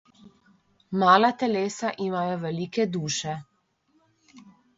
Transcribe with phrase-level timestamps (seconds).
[1.03, 3.37] Mala telesa imajo velike duše.